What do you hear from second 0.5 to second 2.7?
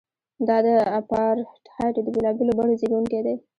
د اپارټایډ د بېلابېلو